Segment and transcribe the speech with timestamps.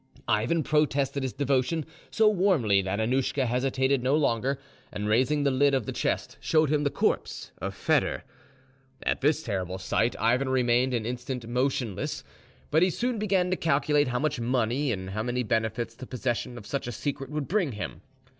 [0.27, 4.57] Ivan protested his devotion so warmly that Annouschka hesitated no longer,
[4.91, 8.23] and, raising the lid of the chest, showed him the corpse of Foedor.
[9.03, 12.23] At this terrible sight Ivan remained an instant motionless,
[12.71, 16.57] but he soon began to calculate how much money and how many benefits the possession
[16.57, 18.01] of such a secret would bring him.